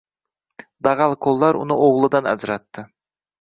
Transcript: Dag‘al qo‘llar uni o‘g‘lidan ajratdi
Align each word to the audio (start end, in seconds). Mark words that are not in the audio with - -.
Dag‘al 0.87 1.13
qo‘llar 1.25 1.59
uni 1.59 1.77
o‘g‘lidan 1.89 2.31
ajratdi 2.33 2.87